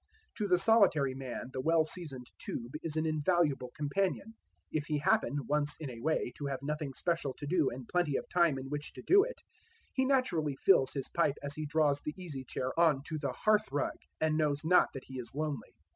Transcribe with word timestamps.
To 0.37 0.47
the 0.47 0.57
solitary 0.57 1.13
man 1.13 1.51
the 1.53 1.61
well 1.61 1.85
seasoned 1.85 2.25
tube 2.39 2.73
is 2.81 2.95
an 2.95 3.05
invaluable 3.05 3.69
companion. 3.75 4.33
If 4.71 4.87
he 4.87 4.97
happen, 4.97 5.45
once 5.45 5.77
in 5.79 5.91
a 5.91 5.99
way, 5.99 6.33
to 6.39 6.47
have 6.47 6.63
nothing 6.63 6.91
special 6.93 7.35
to 7.35 7.45
do 7.45 7.69
and 7.69 7.87
plenty 7.87 8.15
of 8.17 8.27
time 8.27 8.57
in 8.57 8.71
which 8.71 8.93
to 8.93 9.03
do 9.03 9.23
it, 9.23 9.37
he 9.93 10.03
naturally 10.05 10.55
fills 10.55 10.93
his 10.93 11.09
pipe 11.09 11.35
as 11.43 11.53
he 11.53 11.67
draws 11.67 12.01
the 12.01 12.15
easy 12.17 12.43
chair 12.43 12.71
on 12.79 13.03
to 13.09 13.19
the 13.19 13.31
hearthrug, 13.45 13.99
and 14.19 14.35
knows 14.37 14.65
not 14.65 14.89
that 14.95 15.03
he 15.03 15.19
is 15.19 15.35
lonely. 15.35 15.75